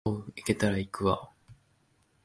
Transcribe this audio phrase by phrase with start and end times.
[0.03, 1.29] お、おう、行けたら行くわ